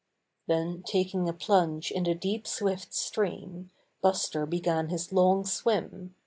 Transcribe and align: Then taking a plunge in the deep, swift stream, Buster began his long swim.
Then 0.47 0.81
taking 0.81 1.29
a 1.29 1.33
plunge 1.33 1.91
in 1.91 2.05
the 2.05 2.15
deep, 2.15 2.47
swift 2.47 2.91
stream, 2.91 3.69
Buster 4.01 4.47
began 4.47 4.89
his 4.89 5.13
long 5.13 5.45
swim. 5.45 6.15